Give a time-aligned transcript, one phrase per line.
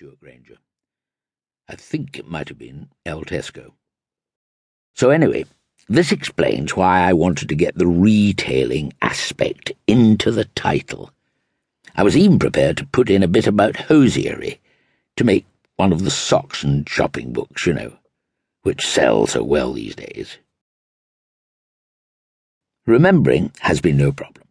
[0.00, 0.56] Stewart Granger.
[1.68, 3.72] I think it might have been El Tesco.
[4.94, 5.44] So, anyway,
[5.90, 11.10] this explains why I wanted to get the retailing aspect into the title.
[11.94, 14.58] I was even prepared to put in a bit about hosiery
[15.16, 15.44] to make
[15.76, 17.92] one of the socks and shopping books, you know,
[18.62, 20.38] which sell so well these days.
[22.86, 24.46] Remembering has been no problem.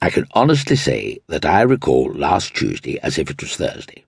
[0.00, 4.05] I can honestly say that I recall last Tuesday as if it was Thursday.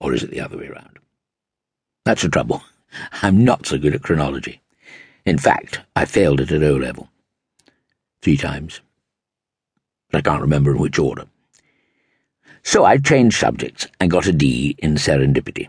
[0.00, 0.98] Or is it the other way round?
[2.04, 2.62] That's the trouble.
[3.22, 4.60] I'm not so good at chronology.
[5.26, 7.10] In fact, I failed it at O level.
[8.22, 8.80] Three times.
[10.10, 11.26] But I can't remember in which order.
[12.62, 15.68] So I changed subjects and got a D in serendipity.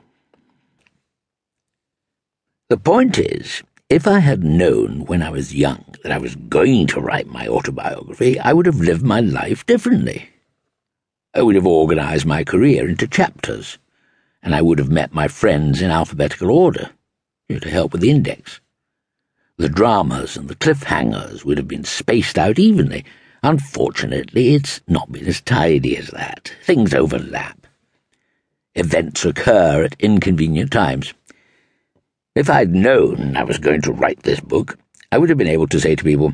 [2.69, 6.87] The point is, if I had known when I was young that I was going
[6.87, 10.29] to write my autobiography, I would have lived my life differently.
[11.33, 13.77] I would have organized my career into chapters,
[14.41, 16.91] and I would have met my friends in alphabetical order
[17.49, 18.59] to help with the index.
[19.57, 23.03] The dramas and the cliffhangers would have been spaced out evenly.
[23.43, 26.53] Unfortunately, it's not been as tidy as that.
[26.63, 27.67] Things overlap.
[28.75, 31.13] Events occur at inconvenient times.
[32.35, 34.77] If I'd known I was going to write this book,
[35.11, 36.33] I would have been able to say to people,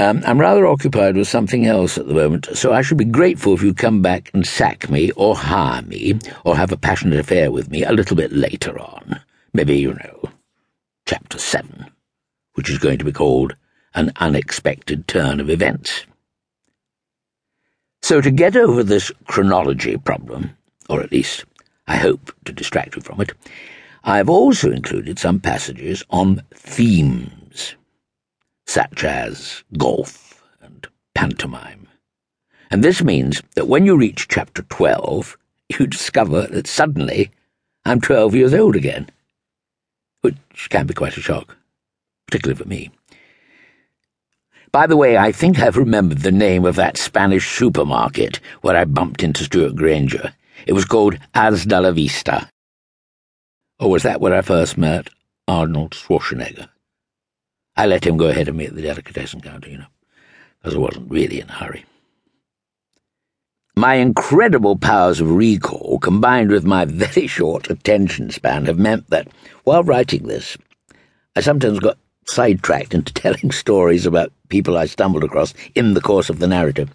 [0.00, 3.52] um, I'm rather occupied with something else at the moment, so I should be grateful
[3.52, 7.50] if you'd come back and sack me, or hire me, or have a passionate affair
[7.50, 9.20] with me a little bit later on.
[9.52, 10.30] Maybe, you know,
[11.06, 11.90] Chapter 7,
[12.54, 13.56] which is going to be called
[13.94, 16.06] An Unexpected Turn of Events.
[18.00, 20.56] So, to get over this chronology problem,
[20.88, 21.44] or at least
[21.86, 23.32] I hope to distract you from it,
[24.02, 27.32] I have also included some passages on themes,
[28.70, 31.88] such as golf and pantomime.
[32.70, 35.36] And this means that when you reach chapter 12,
[35.70, 37.32] you discover that suddenly
[37.84, 39.10] I'm 12 years old again,
[40.20, 40.36] which
[40.68, 41.56] can be quite a shock,
[42.28, 42.90] particularly for me.
[44.70, 48.84] By the way, I think I've remembered the name of that Spanish supermarket where I
[48.84, 50.32] bumped into Stewart Granger.
[50.64, 52.48] It was called Hasta la Vista.
[53.80, 55.10] Or was that where I first met
[55.48, 56.68] Arnold Schwarzenegger?
[57.76, 59.86] I let him go ahead me at the delicatessen counter, you know,
[60.58, 61.84] because I wasn't really in a hurry.
[63.76, 69.28] My incredible powers of recall, combined with my very short attention span, have meant that,
[69.64, 70.58] while writing this,
[71.36, 76.28] I sometimes got sidetracked into telling stories about people I stumbled across in the course
[76.28, 76.90] of the narrative.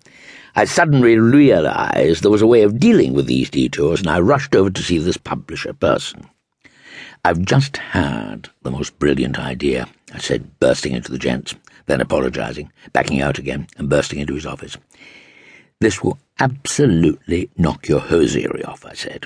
[0.55, 4.55] I suddenly realized there was a way of dealing with these detours, and I rushed
[4.55, 6.29] over to see this publisher person.
[7.25, 11.55] I've just had the most brilliant idea, I said, bursting into the gents,
[11.87, 14.77] then apologizing, backing out again, and bursting into his office.
[15.81, 19.25] This will absolutely knock your hosiery off, I said.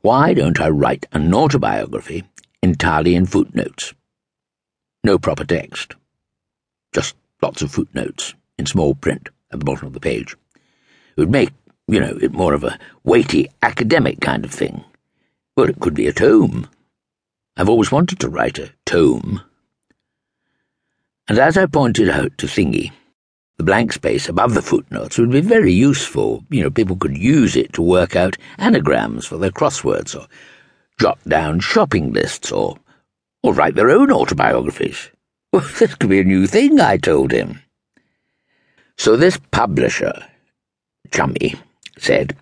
[0.00, 2.24] Why don't I write an autobiography
[2.64, 3.94] entirely in footnotes?
[5.04, 5.94] No proper text.
[6.92, 10.36] Just lots of footnotes in small print at the bottom of the page.
[11.16, 11.50] It would make,
[11.86, 14.82] you know, it more of a weighty academic kind of thing.
[15.56, 16.68] Well, it could be a tome.
[17.58, 19.42] I've always wanted to write a tome.
[21.26, 22.92] And as I pointed out to Thingy,
[23.56, 26.44] the blank space above the footnotes would be very useful.
[26.50, 30.28] You know, people could use it to work out anagrams for their crosswords, or
[31.00, 32.78] jot down shopping lists, or,
[33.42, 35.10] or write their own autobiographies.
[35.50, 37.62] Well, this could be a new thing, I told him.
[38.98, 40.12] So this publisher,
[41.10, 41.54] Chummy,
[41.96, 42.36] said,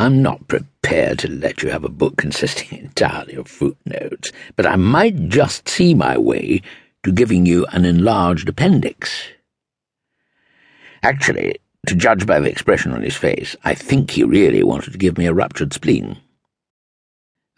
[0.00, 4.76] I'm not prepared to let you have a book consisting entirely of footnotes, but I
[4.76, 6.62] might just see my way
[7.02, 9.24] to giving you an enlarged appendix.
[11.02, 11.56] Actually,
[11.86, 15.18] to judge by the expression on his face, I think he really wanted to give
[15.18, 16.16] me a ruptured spleen.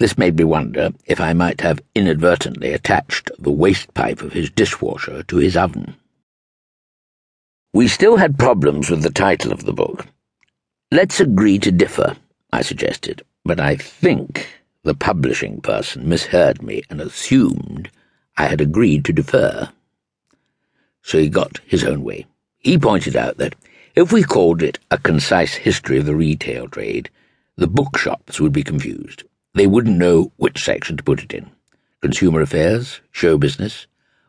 [0.00, 4.50] This made me wonder if I might have inadvertently attached the waste pipe of his
[4.50, 5.94] dishwasher to his oven.
[7.72, 10.08] We still had problems with the title of the book.
[10.90, 12.16] Let's agree to differ,
[12.52, 14.48] I suggested, but I think
[14.82, 17.90] the publishing person misheard me and assumed
[18.36, 19.70] I had agreed to defer.
[21.02, 22.26] So he got his own way.
[22.58, 23.54] He pointed out that
[23.94, 27.10] if we called it a concise history of the retail trade,
[27.56, 29.24] the bookshops would be confused.
[29.54, 31.50] They wouldn't know which section to put it in.
[32.00, 33.86] Consumer affairs, show business,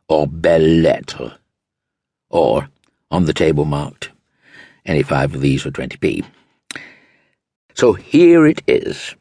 [0.07, 1.31] or belles lettres,
[2.29, 2.69] or
[3.09, 4.11] on the table marked
[4.85, 6.25] any five of these for 20p.
[7.75, 9.15] So here it is.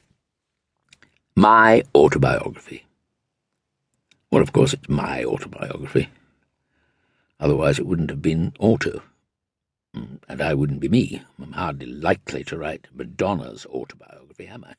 [1.35, 2.85] My autobiography.
[4.31, 6.09] Well, of course, it's my autobiography.
[7.41, 9.03] Otherwise, it wouldn't have been auto.
[9.97, 11.23] Mm, and I wouldn't be me.
[11.41, 14.75] I'm hardly likely to write Madonna's autobiography, am I?